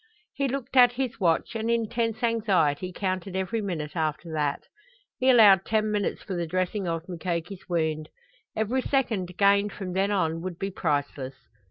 He 0.33 0.47
looked 0.47 0.75
at 0.75 0.93
his 0.93 1.19
watch 1.19 1.53
and 1.55 1.69
in 1.69 1.87
tense 1.87 2.23
anxiety 2.23 2.91
counted 2.91 3.35
every 3.35 3.61
minute 3.61 3.95
after 3.95 4.33
that. 4.33 4.63
He 5.19 5.29
allowed 5.29 5.63
ten 5.63 5.91
minutes 5.91 6.23
for 6.23 6.33
the 6.33 6.47
dressing 6.47 6.87
of 6.87 7.07
Mukoki's 7.07 7.69
wound. 7.69 8.09
Every 8.55 8.81
second 8.81 9.37
gained 9.37 9.71
from 9.73 9.93
then 9.93 10.09
on 10.09 10.41
would 10.41 10.57
be 10.57 10.71
priceless. 10.71 11.35